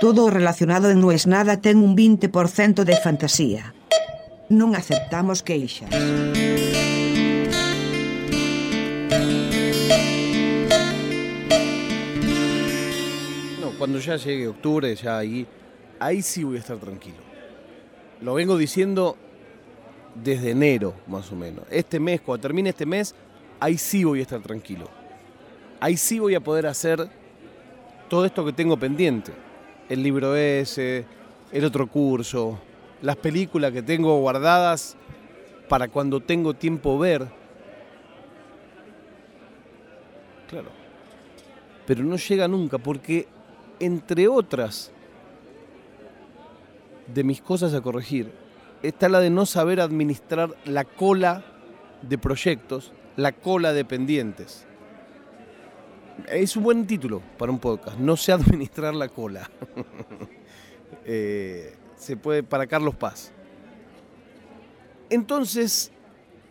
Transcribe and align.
Todo 0.00 0.30
relacionado 0.30 0.88
en 0.88 0.98
No 0.98 1.12
es 1.12 1.26
nada 1.26 1.60
ten 1.60 1.76
un 1.76 1.94
20% 1.94 2.84
de 2.88 2.96
fantasía. 2.96 3.74
Non 4.48 4.72
aceptamos 4.72 5.44
queixas. 5.44 5.92
No, 13.60 13.76
cuando 13.76 14.00
ya 14.00 14.16
llegue 14.16 14.48
octubre, 14.48 14.88
ya 14.96 15.20
ahí, 15.20 15.44
ahí 16.00 16.24
sí 16.24 16.48
voy 16.48 16.56
a 16.56 16.64
estar 16.64 16.80
tranquilo. 16.80 17.20
Lo 18.24 18.32
vengo 18.32 18.56
diciendo 18.56 19.20
desde 20.16 20.56
enero, 20.56 20.96
más 21.12 21.30
o 21.30 21.36
menos. 21.36 21.68
Este 21.68 22.00
mes, 22.00 22.24
cuando 22.24 22.40
termine 22.40 22.70
este 22.70 22.86
mes, 22.88 23.14
ahí 23.60 23.76
sí 23.76 24.04
voy 24.04 24.20
a 24.20 24.22
estar 24.22 24.40
tranquilo. 24.40 24.88
Ahí 25.78 25.98
sí 26.00 26.18
voy 26.18 26.34
a 26.36 26.40
poder 26.40 26.66
hacer 26.66 27.04
todo 28.08 28.24
esto 28.24 28.46
que 28.46 28.54
tengo 28.56 28.78
pendiente. 28.78 29.49
El 29.90 30.02
libro 30.02 30.34
ese, 30.36 31.04
el 31.52 31.64
otro 31.64 31.86
curso, 31.88 32.58
las 33.02 33.16
películas 33.16 33.72
que 33.72 33.82
tengo 33.82 34.18
guardadas 34.20 34.96
para 35.68 35.88
cuando 35.88 36.20
tengo 36.20 36.54
tiempo 36.54 36.98
ver. 36.98 37.26
Claro. 40.48 40.68
Pero 41.86 42.04
no 42.04 42.16
llega 42.16 42.46
nunca 42.46 42.78
porque, 42.78 43.26
entre 43.80 44.28
otras 44.28 44.92
de 47.12 47.24
mis 47.24 47.40
cosas 47.42 47.74
a 47.74 47.80
corregir, 47.80 48.32
está 48.82 49.08
la 49.08 49.20
de 49.20 49.30
no 49.30 49.44
saber 49.44 49.80
administrar 49.80 50.54
la 50.64 50.84
cola 50.84 51.44
de 52.02 52.16
proyectos, 52.16 52.92
la 53.16 53.32
cola 53.32 53.72
de 53.72 53.84
pendientes. 53.84 54.66
Es 56.28 56.56
un 56.56 56.64
buen 56.64 56.86
título 56.86 57.22
para 57.38 57.52
un 57.52 57.58
podcast, 57.58 57.98
no 57.98 58.16
sé 58.16 58.32
administrar 58.32 58.94
la 58.94 59.08
cola. 59.08 59.50
Eh, 61.12 61.76
se 61.96 62.16
puede 62.16 62.42
para 62.42 62.66
Carlos 62.66 62.94
Paz. 62.94 63.32
Entonces, 65.08 65.90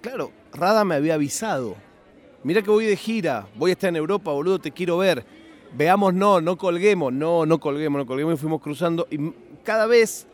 claro, 0.01 0.31
Rada 0.51 0.83
me 0.83 0.95
había 0.95 1.13
avisado. 1.13 1.75
Mira 2.43 2.61
que 2.61 2.69
voy 2.69 2.85
de 2.85 2.95
gira, 2.95 3.47
voy 3.55 3.71
a 3.71 3.73
estar 3.73 3.89
en 3.89 3.97
Europa, 3.97 4.31
boludo, 4.31 4.59
te 4.59 4.71
quiero 4.71 4.97
ver. 4.97 5.25
Veamos, 5.73 6.13
no, 6.13 6.41
no 6.41 6.57
colguemos, 6.57 7.13
no, 7.13 7.45
no 7.45 7.59
colguemos, 7.59 7.99
no 7.99 8.05
colguemos 8.05 8.33
y 8.33 8.37
fuimos 8.37 8.61
cruzando. 8.61 9.07
Y 9.11 9.31
cada 9.63 9.85
vez, 9.85 10.25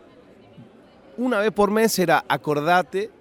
una 1.17 1.39
vez 1.39 1.52
por 1.52 1.72
mes 1.72 2.00
era 2.00 2.23
acordate 2.28 3.11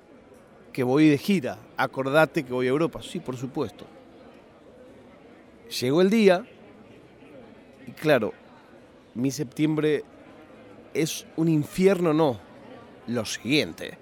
que 0.73 0.85
voy 0.85 1.09
de 1.09 1.19
gira, 1.19 1.59
acordate 1.77 2.45
que 2.45 2.53
voy 2.53 2.67
a 2.67 2.71
Europa. 2.71 3.01
Sí, 3.03 3.21
por 3.21 3.37
supuesto. 3.37 3.85
Llegó 5.81 6.03
el 6.03 6.11
día 6.11 6.47
y 7.87 7.91
claro, 7.93 8.33
mi 9.15 9.31
septiembre 9.31 10.05
es 10.93 11.27
un 11.37 11.49
infierno, 11.49 12.13
no, 12.13 12.39
lo 13.09 13.25
siguiente. 13.25 13.99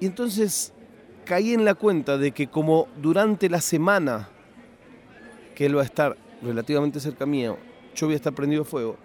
Y 0.00 0.06
entonces 0.06 0.72
caí 1.24 1.54
en 1.54 1.64
la 1.64 1.74
cuenta 1.74 2.18
de 2.18 2.32
que 2.32 2.48
como 2.48 2.88
durante 3.00 3.48
la 3.48 3.60
semana 3.60 4.28
que 5.54 5.66
él 5.66 5.76
va 5.76 5.82
a 5.82 5.86
estar 5.86 6.16
relativamente 6.42 7.00
cerca 7.00 7.24
mío, 7.24 7.56
yo 7.94 8.06
voy 8.06 8.14
a 8.14 8.16
estar 8.16 8.34
prendido 8.34 8.64
fuego, 8.64 8.96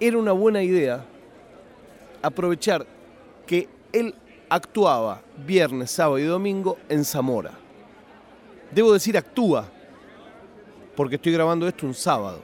era 0.00 0.18
una 0.18 0.32
buena 0.32 0.62
idea 0.62 1.04
aprovechar 2.22 2.86
que 3.46 3.68
él 3.92 4.14
actuaba 4.48 5.22
viernes, 5.46 5.92
sábado 5.92 6.18
y 6.18 6.24
domingo 6.24 6.76
en 6.88 7.04
Zamora. 7.04 7.52
Debo 8.72 8.92
decir 8.92 9.16
actúa, 9.16 9.68
porque 10.96 11.16
estoy 11.16 11.32
grabando 11.32 11.66
esto 11.66 11.86
un 11.86 11.94
sábado. 11.94 12.40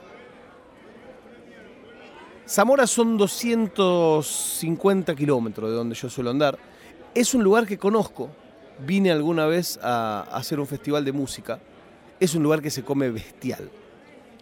Zamora 2.47 2.85
son 2.85 3.17
250 3.17 5.15
kilómetros 5.15 5.69
de 5.69 5.75
donde 5.75 5.95
yo 5.95 6.09
suelo 6.09 6.31
andar. 6.31 6.57
Es 7.13 7.33
un 7.33 7.43
lugar 7.43 7.65
que 7.65 7.77
conozco. 7.77 8.29
Vine 8.85 9.11
alguna 9.11 9.45
vez 9.45 9.79
a 9.81 10.27
hacer 10.31 10.59
un 10.59 10.67
festival 10.67 11.05
de 11.05 11.13
música. 11.13 11.59
Es 12.19 12.35
un 12.35 12.43
lugar 12.43 12.61
que 12.61 12.69
se 12.69 12.83
come 12.83 13.09
bestial. 13.09 13.69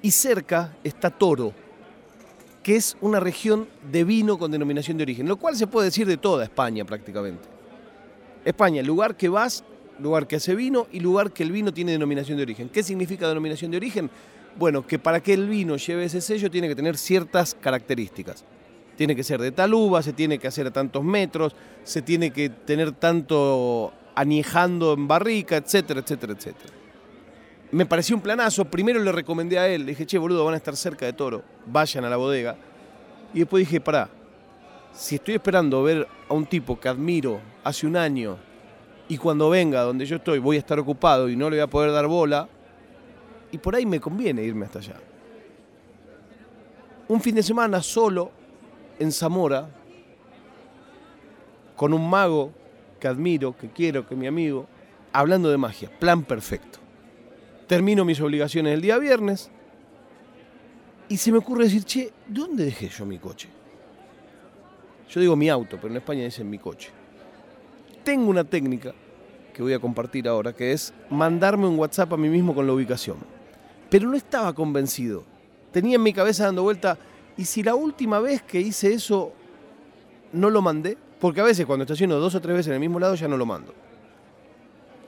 Y 0.02 0.12
cerca 0.12 0.76
está 0.84 1.12
Toro, 1.12 1.54
que 2.64 2.78
es 2.78 2.98
una 3.02 3.20
región 3.20 3.68
de 3.92 4.04
vino 4.04 4.40
con 4.40 4.50
denominación 4.50 4.98
de 4.98 5.04
origen, 5.04 5.28
lo 5.28 5.38
cual 5.38 5.56
se 5.56 5.68
puede 5.68 5.86
decir 5.86 6.08
de 6.08 6.18
toda 6.18 6.44
España 6.46 6.86
prácticamente. 6.86 7.48
España, 8.44 8.82
lugar 8.82 9.16
que 9.16 9.30
vas, 9.30 9.64
lugar 10.02 10.28
que 10.28 10.38
hace 10.38 10.56
vino 10.56 10.88
y 10.92 11.00
lugar 11.00 11.32
que 11.32 11.44
el 11.44 11.52
vino 11.52 11.74
tiene 11.74 11.92
denominación 11.92 12.38
de 12.38 12.44
origen. 12.44 12.70
¿Qué 12.70 12.84
significa 12.84 13.28
denominación 13.28 13.72
de 13.72 13.78
origen? 13.78 14.10
Bueno, 14.58 14.86
que 14.86 15.00
para 15.00 15.22
que 15.22 15.34
el 15.34 15.48
vino 15.48 15.78
lleve 15.78 16.06
ese 16.06 16.22
sello 16.22 16.50
tiene 16.50 16.68
que 16.68 16.76
tener 16.76 16.98
ciertas 16.98 17.56
características. 17.56 18.44
Tiene 18.96 19.16
que 19.16 19.24
ser 19.24 19.40
de 19.42 19.52
tal 19.52 19.74
uva, 19.74 20.02
se 20.02 20.14
tiene 20.14 20.40
que 20.40 20.48
hacer 20.48 20.68
a 20.68 20.72
tantos 20.72 21.04
metros, 21.04 21.56
se 21.84 22.02
tiene 22.02 22.32
que 22.32 22.50
tener 22.50 22.92
tanto 22.92 23.94
añejando 24.16 24.94
en 24.94 25.08
barrica, 25.08 25.58
etcétera, 25.58 26.02
etcétera, 26.02 26.34
etcétera. 26.34 26.74
Me 27.72 27.86
pareció 27.86 28.16
un 28.16 28.22
planazo. 28.22 28.66
Primero 28.66 29.00
le 29.02 29.12
recomendé 29.12 29.60
a 29.60 29.68
él, 29.70 29.86
le 29.86 29.92
dije, 29.92 30.06
che, 30.06 30.18
boludo, 30.18 30.44
van 30.44 30.56
a 30.56 30.58
estar 30.58 30.76
cerca 30.76 31.06
de 31.06 31.14
Toro, 31.14 31.44
vayan 31.66 32.04
a 32.04 32.10
la 32.10 32.18
bodega. 32.18 32.58
Y 33.34 33.40
después 33.40 33.62
dije, 33.62 33.80
pará, 33.80 34.10
si 34.92 35.16
estoy 35.16 35.36
esperando 35.36 35.82
ver 35.84 36.08
a 36.28 36.34
un 36.34 36.46
tipo 36.46 36.80
que 36.80 36.90
admiro 36.90 37.40
hace 37.64 37.88
un 37.88 37.96
año 37.96 38.38
y 39.10 39.18
cuando 39.18 39.50
venga 39.50 39.82
donde 39.82 40.06
yo 40.06 40.18
estoy 40.18 40.40
voy 40.40 40.56
a 40.56 40.60
estar 40.60 40.80
ocupado 40.80 41.28
y 41.28 41.36
no 41.36 41.50
le 41.50 41.58
voy 41.58 41.64
a 41.64 41.68
poder 41.68 41.92
dar 41.92 42.08
bola, 42.08 42.48
y 43.52 43.58
por 43.58 43.76
ahí 43.76 43.86
me 43.86 44.00
conviene 44.00 44.44
irme 44.44 44.66
hasta 44.66 44.80
allá. 44.80 44.96
Un 47.08 47.20
fin 47.20 47.34
de 47.34 47.42
semana 47.42 47.82
solo 47.82 48.32
en 49.00 49.12
Zamora, 49.12 49.68
con 51.76 51.92
un 51.92 52.08
mago 52.08 52.52
que 53.00 53.08
admiro, 53.08 53.58
que 53.58 53.70
quiero, 53.70 54.08
que 54.08 54.14
es 54.14 54.20
mi 54.20 54.28
amigo, 54.28 54.68
hablando 55.12 55.50
de 55.50 55.58
magia, 55.58 55.90
plan 56.00 56.24
perfecto. 56.24 56.78
Termino 57.66 58.06
mis 58.06 58.22
obligaciones 58.22 58.76
el 58.76 58.82
día 58.82 59.00
viernes 59.00 59.50
y 61.08 61.18
se 61.18 61.32
me 61.32 61.40
ocurre 61.40 61.64
decir, 61.64 61.84
che, 61.84 62.14
¿dónde 62.28 62.66
dejé 62.66 62.90
yo 62.90 63.08
mi 63.08 63.18
coche? 63.18 63.50
Yo 65.10 65.20
digo 65.20 65.36
mi 65.36 65.50
auto, 65.50 65.78
pero 65.78 65.88
en 65.88 65.98
España 65.98 66.24
dicen 66.24 66.48
mi 66.48 66.60
coche. 66.60 66.99
Tengo 68.10 68.32
una 68.32 68.44
técnica 68.44 68.96
que 69.54 69.62
voy 69.62 69.74
a 69.74 69.78
compartir 69.78 70.28
ahora, 70.28 70.52
que 70.52 70.72
es 70.72 70.92
mandarme 71.12 71.68
un 71.68 71.78
WhatsApp 71.78 72.12
a 72.12 72.18
mí 72.18 72.28
mismo 72.28 72.56
con 72.56 72.66
la 72.66 72.74
ubicación. 72.74 73.18
Pero 73.88 74.10
no 74.10 74.18
estaba 74.18 74.52
convencido. 74.52 75.24
Tenía 75.72 75.98
en 75.98 76.02
mi 76.02 76.12
cabeza 76.12 76.46
dando 76.46 76.64
vuelta, 76.64 76.98
¿y 77.38 77.46
si 77.46 77.62
la 77.62 77.76
última 77.76 78.20
vez 78.20 78.42
que 78.42 78.60
hice 78.60 78.92
eso 78.92 79.32
no 80.34 80.50
lo 80.50 80.60
mandé? 80.60 80.98
Porque 81.20 81.42
a 81.42 81.44
veces 81.44 81.68
cuando 81.68 81.84
estaciono 81.84 82.16
dos 82.16 82.34
o 82.34 82.42
tres 82.42 82.56
veces 82.56 82.70
en 82.70 82.74
el 82.74 82.80
mismo 82.80 83.00
lado 83.00 83.14
ya 83.14 83.28
no 83.28 83.38
lo 83.38 83.46
mando. 83.46 83.76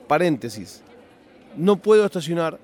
Paréntesis. 0.06 0.84
No 1.56 1.74
puedo 1.74 2.04
estacionar 2.04 2.60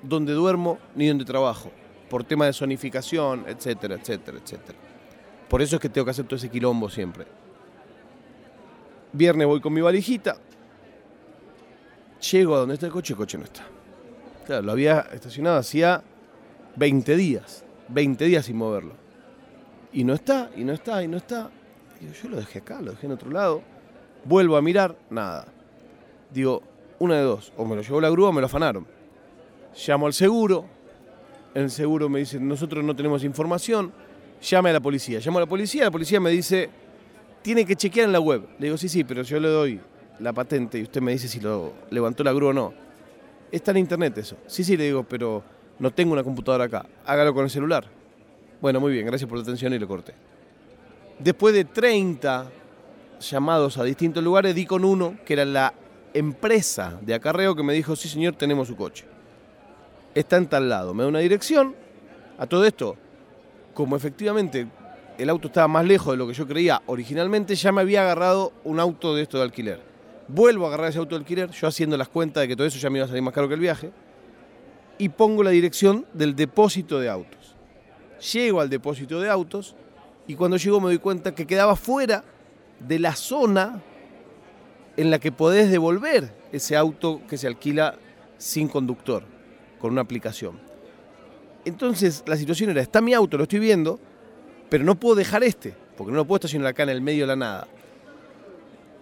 donde 0.00 0.32
duermo 0.32 0.78
ni 0.94 1.08
donde 1.08 1.24
trabajo, 1.24 1.72
por 2.08 2.22
tema 2.22 2.46
de 2.46 2.52
zonificación, 2.52 3.46
etcétera, 3.48 3.96
etcétera, 3.96 4.38
etcétera. 4.38 4.78
Por 5.48 5.60
eso 5.60 5.74
es 5.74 5.82
que 5.82 5.88
tengo 5.88 6.04
que 6.04 6.12
hacer 6.12 6.24
todo 6.24 6.36
ese 6.36 6.50
quilombo 6.50 6.88
siempre. 6.88 7.26
Viernes 9.16 9.46
voy 9.46 9.60
con 9.60 9.72
mi 9.72 9.80
valijita. 9.80 10.36
Llego 12.30 12.54
a 12.54 12.58
donde 12.58 12.74
está 12.74 12.86
el 12.86 12.92
coche, 12.92 13.14
el 13.14 13.16
coche 13.16 13.38
no 13.38 13.44
está. 13.44 13.64
Claro, 14.44 14.62
lo 14.62 14.72
había 14.72 15.00
estacionado 15.12 15.58
hacía 15.58 16.02
20 16.76 17.16
días. 17.16 17.64
20 17.88 18.24
días 18.24 18.44
sin 18.44 18.56
moverlo. 18.56 18.94
Y 19.92 20.04
no 20.04 20.14
está, 20.14 20.50
y 20.56 20.64
no 20.64 20.72
está, 20.72 21.02
y 21.02 21.08
no 21.08 21.16
está. 21.16 21.50
Digo, 22.00 22.12
yo 22.12 22.28
lo 22.28 22.36
dejé 22.36 22.58
acá, 22.58 22.82
lo 22.82 22.90
dejé 22.90 23.06
en 23.06 23.12
otro 23.12 23.30
lado. 23.30 23.62
Vuelvo 24.24 24.56
a 24.56 24.62
mirar, 24.62 24.96
nada. 25.08 25.46
Digo, 26.30 26.62
una 26.98 27.14
de 27.16 27.22
dos. 27.22 27.52
O 27.56 27.64
me 27.64 27.76
lo 27.76 27.82
llevó 27.82 28.00
la 28.00 28.10
grúa 28.10 28.28
o 28.28 28.32
me 28.32 28.40
lo 28.40 28.46
afanaron. 28.46 28.86
Llamo 29.86 30.06
al 30.06 30.12
seguro. 30.12 30.66
El 31.54 31.70
seguro 31.70 32.08
me 32.08 32.18
dice, 32.18 32.38
nosotros 32.38 32.84
no 32.84 32.94
tenemos 32.94 33.24
información. 33.24 33.92
Llame 34.42 34.70
a 34.70 34.72
la 34.74 34.80
policía. 34.80 35.20
Llamo 35.20 35.38
a 35.38 35.42
la 35.42 35.46
policía, 35.46 35.84
la 35.84 35.90
policía 35.90 36.20
me 36.20 36.30
dice, 36.30 36.68
tiene 37.46 37.64
que 37.64 37.76
chequear 37.76 38.06
en 38.06 38.12
la 38.12 38.18
web. 38.18 38.42
Le 38.58 38.66
digo, 38.66 38.76
sí, 38.76 38.88
sí, 38.88 39.04
pero 39.04 39.22
yo 39.22 39.38
le 39.38 39.46
doy 39.46 39.80
la 40.18 40.32
patente 40.32 40.80
y 40.80 40.82
usted 40.82 41.00
me 41.00 41.12
dice 41.12 41.28
si 41.28 41.38
lo 41.38 41.74
levantó 41.90 42.24
la 42.24 42.32
grúa 42.32 42.50
o 42.50 42.52
no. 42.52 42.74
Está 43.52 43.70
en 43.70 43.76
internet 43.76 44.18
eso. 44.18 44.36
Sí, 44.48 44.64
sí, 44.64 44.76
le 44.76 44.82
digo, 44.82 45.04
pero 45.04 45.44
no 45.78 45.92
tengo 45.92 46.12
una 46.12 46.24
computadora 46.24 46.64
acá. 46.64 46.86
Hágalo 47.04 47.32
con 47.32 47.44
el 47.44 47.50
celular. 47.50 47.84
Bueno, 48.60 48.80
muy 48.80 48.92
bien, 48.92 49.06
gracias 49.06 49.28
por 49.28 49.38
la 49.38 49.44
atención 49.44 49.72
y 49.72 49.78
lo 49.78 49.86
corté. 49.86 50.12
Después 51.20 51.54
de 51.54 51.66
30 51.66 52.50
llamados 53.20 53.78
a 53.78 53.84
distintos 53.84 54.24
lugares, 54.24 54.52
di 54.52 54.66
con 54.66 54.84
uno 54.84 55.16
que 55.24 55.34
era 55.34 55.44
la 55.44 55.72
empresa 56.14 56.98
de 57.00 57.14
acarreo 57.14 57.54
que 57.54 57.62
me 57.62 57.74
dijo, 57.74 57.94
sí 57.94 58.08
señor, 58.08 58.34
tenemos 58.34 58.66
su 58.66 58.74
coche. 58.74 59.04
Está 60.16 60.36
en 60.36 60.48
tal 60.48 60.68
lado. 60.68 60.94
Me 60.94 61.04
da 61.04 61.08
una 61.10 61.20
dirección. 61.20 61.76
A 62.38 62.46
todo 62.48 62.64
esto, 62.64 62.96
como 63.72 63.94
efectivamente 63.94 64.66
el 65.18 65.30
auto 65.30 65.48
estaba 65.48 65.68
más 65.68 65.84
lejos 65.84 66.12
de 66.12 66.16
lo 66.16 66.26
que 66.26 66.34
yo 66.34 66.46
creía 66.46 66.82
originalmente, 66.86 67.54
ya 67.54 67.72
me 67.72 67.80
había 67.80 68.02
agarrado 68.02 68.52
un 68.64 68.80
auto 68.80 69.14
de 69.14 69.22
esto 69.22 69.38
de 69.38 69.44
alquiler. 69.44 69.80
Vuelvo 70.28 70.64
a 70.64 70.68
agarrar 70.68 70.90
ese 70.90 70.98
auto 70.98 71.14
de 71.14 71.20
alquiler, 71.20 71.50
yo 71.50 71.66
haciendo 71.66 71.96
las 71.96 72.08
cuentas 72.08 72.42
de 72.42 72.48
que 72.48 72.56
todo 72.56 72.66
eso 72.66 72.78
ya 72.78 72.90
me 72.90 72.98
iba 72.98 73.04
a 73.04 73.08
salir 73.08 73.22
más 73.22 73.32
caro 73.32 73.48
que 73.48 73.54
el 73.54 73.60
viaje, 73.60 73.92
y 74.98 75.08
pongo 75.08 75.42
la 75.42 75.50
dirección 75.50 76.06
del 76.12 76.34
depósito 76.34 76.98
de 76.98 77.08
autos. 77.08 77.54
Llego 78.32 78.60
al 78.60 78.70
depósito 78.70 79.20
de 79.20 79.28
autos 79.28 79.74
y 80.26 80.34
cuando 80.34 80.56
llego 80.56 80.80
me 80.80 80.86
doy 80.86 80.98
cuenta 80.98 81.34
que 81.34 81.46
quedaba 81.46 81.76
fuera 81.76 82.24
de 82.80 82.98
la 82.98 83.14
zona 83.14 83.82
en 84.96 85.10
la 85.10 85.18
que 85.18 85.32
podés 85.32 85.70
devolver 85.70 86.32
ese 86.52 86.76
auto 86.76 87.20
que 87.28 87.36
se 87.36 87.46
alquila 87.46 87.96
sin 88.38 88.68
conductor, 88.68 89.22
con 89.78 89.92
una 89.92 90.00
aplicación. 90.00 90.58
Entonces 91.64 92.24
la 92.26 92.36
situación 92.36 92.70
era, 92.70 92.80
está 92.80 93.00
mi 93.00 93.12
auto, 93.12 93.36
lo 93.36 93.42
estoy 93.42 93.58
viendo, 93.58 94.00
pero 94.68 94.84
no 94.84 94.94
puedo 94.94 95.14
dejar 95.14 95.44
este, 95.44 95.74
porque 95.96 96.10
no 96.12 96.18
lo 96.18 96.24
puedo 96.24 96.36
estacionar 96.36 96.68
acá 96.68 96.82
en 96.82 96.90
el 96.90 97.00
medio 97.00 97.24
de 97.24 97.28
la 97.28 97.36
nada. 97.36 97.68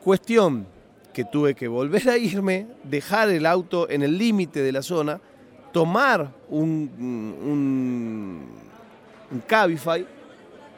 Cuestión 0.02 0.66
que 1.12 1.24
tuve 1.24 1.54
que 1.54 1.68
volver 1.68 2.08
a 2.08 2.18
irme, 2.18 2.66
dejar 2.82 3.30
el 3.30 3.46
auto 3.46 3.88
en 3.88 4.02
el 4.02 4.18
límite 4.18 4.62
de 4.62 4.72
la 4.72 4.82
zona, 4.82 5.20
tomar 5.72 6.30
un, 6.48 6.90
un, 6.98 8.48
un 9.30 9.40
Cabify 9.46 10.06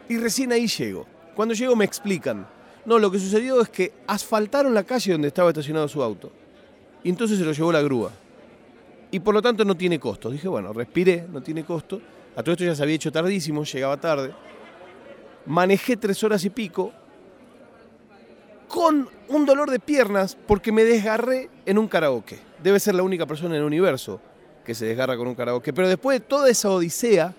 y 0.08 0.16
recién 0.18 0.52
ahí 0.52 0.66
llego. 0.66 1.06
Cuando 1.34 1.54
llego 1.54 1.74
me 1.74 1.84
explican, 1.84 2.46
no, 2.84 2.98
lo 2.98 3.10
que 3.10 3.18
sucedió 3.18 3.60
es 3.60 3.68
que 3.68 3.92
asfaltaron 4.06 4.72
la 4.72 4.84
calle 4.84 5.12
donde 5.12 5.28
estaba 5.28 5.50
estacionado 5.50 5.88
su 5.88 6.02
auto. 6.02 6.30
Y 7.02 7.08
entonces 7.08 7.38
se 7.38 7.44
lo 7.44 7.52
llevó 7.52 7.72
la 7.72 7.82
grúa. 7.82 8.12
Y 9.10 9.20
por 9.20 9.34
lo 9.34 9.42
tanto 9.42 9.64
no 9.64 9.76
tiene 9.76 9.98
costo. 9.98 10.30
Dije, 10.30 10.48
bueno, 10.48 10.72
respiré, 10.72 11.26
no 11.30 11.42
tiene 11.42 11.64
costo. 11.64 12.00
A 12.36 12.42
todo 12.42 12.52
esto 12.52 12.64
ya 12.64 12.74
se 12.74 12.82
había 12.82 12.94
hecho 12.94 13.10
tardísimo, 13.10 13.64
llegaba 13.64 13.96
tarde. 13.96 14.32
Manejé 15.46 15.96
tres 15.96 16.22
horas 16.24 16.44
y 16.44 16.50
pico 16.50 16.92
con 18.68 19.08
un 19.28 19.46
dolor 19.46 19.70
de 19.70 19.78
piernas 19.78 20.36
porque 20.46 20.72
me 20.72 20.84
desgarré 20.84 21.48
en 21.64 21.78
un 21.78 21.88
karaoke. 21.88 22.38
Debe 22.62 22.80
ser 22.80 22.94
la 22.94 23.02
única 23.02 23.26
persona 23.26 23.54
en 23.54 23.60
el 23.60 23.66
universo 23.66 24.20
que 24.64 24.74
se 24.74 24.86
desgarra 24.86 25.16
con 25.16 25.28
un 25.28 25.34
karaoke. 25.34 25.72
Pero 25.72 25.88
después 25.88 26.20
de 26.20 26.26
toda 26.26 26.50
esa 26.50 26.70
odisea 26.70 27.32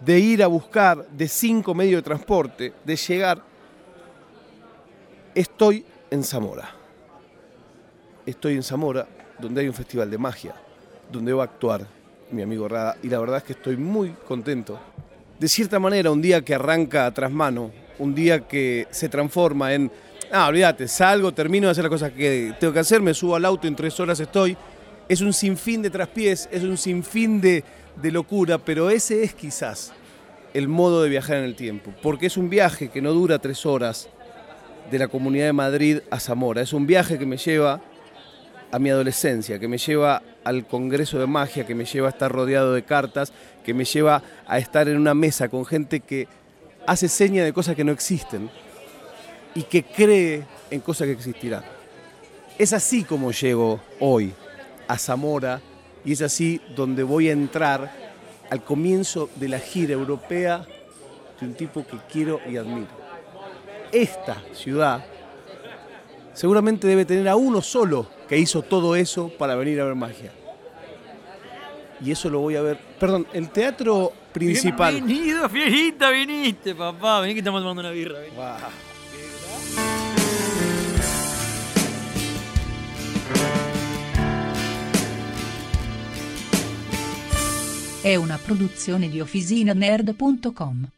de 0.00 0.18
ir 0.18 0.42
a 0.42 0.46
buscar 0.46 1.06
de 1.08 1.28
cinco 1.28 1.74
medios 1.74 1.98
de 1.98 2.02
transporte, 2.02 2.72
de 2.84 2.96
llegar, 2.96 3.42
estoy 5.34 5.84
en 6.10 6.24
Zamora. 6.24 6.74
Estoy 8.26 8.54
en 8.54 8.62
Zamora, 8.62 9.06
donde 9.38 9.60
hay 9.60 9.68
un 9.68 9.74
festival 9.74 10.10
de 10.10 10.18
magia, 10.18 10.54
donde 11.10 11.32
va 11.32 11.44
a 11.44 11.46
actuar 11.46 11.86
mi 12.30 12.42
amigo 12.42 12.68
Rada, 12.68 12.96
y 13.02 13.08
la 13.08 13.18
verdad 13.18 13.38
es 13.38 13.44
que 13.44 13.52
estoy 13.54 13.76
muy 13.76 14.10
contento. 14.26 14.78
De 15.38 15.46
cierta 15.46 15.78
manera, 15.78 16.10
un 16.10 16.20
día 16.20 16.42
que 16.42 16.54
arranca 16.54 17.06
a 17.06 17.14
trasmano, 17.14 17.70
un 18.00 18.12
día 18.12 18.48
que 18.48 18.88
se 18.90 19.08
transforma 19.08 19.72
en, 19.72 19.90
ah, 20.32 20.48
olvídate, 20.48 20.88
salgo, 20.88 21.32
termino 21.32 21.68
de 21.68 21.72
hacer 21.72 21.84
las 21.84 21.92
cosas 21.92 22.12
que 22.12 22.54
tengo 22.58 22.72
que 22.72 22.80
hacer, 22.80 23.00
me 23.00 23.14
subo 23.14 23.36
al 23.36 23.44
auto, 23.44 23.68
en 23.68 23.76
tres 23.76 24.00
horas 24.00 24.18
estoy, 24.18 24.56
es 25.08 25.20
un 25.20 25.32
sinfín 25.32 25.80
de 25.80 25.90
traspiés, 25.90 26.48
es 26.50 26.64
un 26.64 26.76
sinfín 26.76 27.40
de, 27.40 27.62
de 27.94 28.10
locura, 28.10 28.58
pero 28.58 28.90
ese 28.90 29.22
es 29.22 29.32
quizás 29.32 29.92
el 30.54 30.66
modo 30.66 31.04
de 31.04 31.08
viajar 31.08 31.36
en 31.36 31.44
el 31.44 31.54
tiempo, 31.54 31.92
porque 32.02 32.26
es 32.26 32.36
un 32.36 32.50
viaje 32.50 32.88
que 32.88 33.00
no 33.00 33.12
dura 33.12 33.38
tres 33.38 33.64
horas 33.64 34.08
de 34.90 34.98
la 34.98 35.06
Comunidad 35.06 35.46
de 35.46 35.52
Madrid 35.52 35.98
a 36.10 36.18
Zamora, 36.18 36.62
es 36.62 36.72
un 36.72 36.84
viaje 36.84 37.16
que 37.16 37.26
me 37.26 37.36
lleva 37.36 37.80
a 38.70 38.78
mi 38.78 38.90
adolescencia, 38.90 39.58
que 39.58 39.68
me 39.68 39.78
lleva 39.78 40.22
al 40.44 40.66
Congreso 40.66 41.18
de 41.18 41.26
Magia, 41.26 41.66
que 41.66 41.74
me 41.74 41.84
lleva 41.84 42.08
a 42.08 42.10
estar 42.10 42.30
rodeado 42.30 42.74
de 42.74 42.82
cartas, 42.82 43.32
que 43.64 43.74
me 43.74 43.84
lleva 43.84 44.22
a 44.46 44.58
estar 44.58 44.88
en 44.88 44.96
una 44.96 45.14
mesa 45.14 45.48
con 45.48 45.64
gente 45.64 46.00
que 46.00 46.28
hace 46.86 47.08
seña 47.08 47.44
de 47.44 47.52
cosas 47.52 47.76
que 47.76 47.84
no 47.84 47.92
existen 47.92 48.50
y 49.54 49.62
que 49.62 49.82
cree 49.82 50.44
en 50.70 50.80
cosas 50.80 51.06
que 51.06 51.12
existirán. 51.12 51.64
Es 52.58 52.72
así 52.72 53.04
como 53.04 53.30
llego 53.30 53.80
hoy 54.00 54.32
a 54.86 54.98
Zamora 54.98 55.60
y 56.04 56.12
es 56.12 56.22
así 56.22 56.60
donde 56.74 57.02
voy 57.02 57.28
a 57.28 57.32
entrar 57.32 57.90
al 58.50 58.64
comienzo 58.64 59.30
de 59.36 59.48
la 59.48 59.58
gira 59.58 59.92
europea 59.92 60.66
de 61.40 61.46
un 61.46 61.54
tipo 61.54 61.86
que 61.86 61.98
quiero 62.10 62.40
y 62.48 62.56
admiro. 62.56 62.88
Esta 63.92 64.42
ciudad 64.52 65.04
seguramente 66.34 66.86
debe 66.86 67.04
tener 67.04 67.28
a 67.28 67.36
uno 67.36 67.62
solo 67.62 68.17
que 68.28 68.38
hizo 68.38 68.62
todo 68.62 68.94
eso 68.94 69.30
para 69.38 69.54
venir 69.54 69.80
a 69.80 69.84
ver 69.84 69.94
magia. 69.94 70.32
Y 72.00 72.12
eso 72.12 72.28
lo 72.30 72.40
voy 72.40 72.56
a 72.56 72.62
ver. 72.62 72.78
Perdón, 73.00 73.26
el 73.32 73.50
teatro 73.50 74.12
principal. 74.32 74.94
Bienvenido, 75.02 75.48
fierita, 75.48 76.10
viniste, 76.10 76.74
papá. 76.74 77.20
Vení 77.20 77.34
que 77.34 77.40
estamos 77.40 77.60
tomando 77.60 77.80
una 77.80 77.90
birra. 77.90 78.20
vení. 78.20 78.34
È 88.00 88.14
una 88.14 88.38
produzione 88.38 89.08
di 89.08 89.20
OfficinaNerd.com. 89.20 90.88